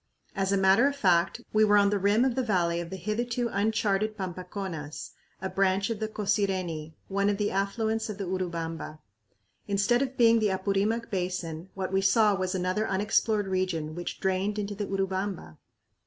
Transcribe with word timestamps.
As 0.35 0.51
a 0.51 0.57
matter 0.57 0.87
of 0.87 0.95
fact, 0.95 1.41
we 1.53 1.63
were 1.63 1.77
on 1.77 1.91
the 1.91 1.99
rim 1.99 2.25
of 2.25 2.33
the 2.33 2.41
valley 2.41 2.79
of 2.79 2.89
the 2.89 2.95
hitherto 2.95 3.49
uncharted 3.49 4.17
Pampaconas, 4.17 5.11
a 5.43 5.47
branch 5.47 5.91
of 5.91 5.99
the 5.99 6.07
Cosireni, 6.07 6.95
one 7.07 7.29
of 7.29 7.37
the 7.37 7.51
affluents 7.51 8.09
of 8.09 8.17
the 8.17 8.23
Urubamba. 8.25 8.97
Instead 9.67 10.01
of 10.01 10.17
being 10.17 10.39
the 10.39 10.49
Apurimac 10.49 11.11
Basin, 11.11 11.69
what 11.75 11.93
we 11.93 12.01
saw 12.01 12.33
was 12.33 12.55
another 12.55 12.87
unexplored 12.87 13.45
region 13.45 13.93
which 13.93 14.19
drained 14.19 14.57
into 14.57 14.73
the 14.73 14.87
Urubamba! 14.87 15.59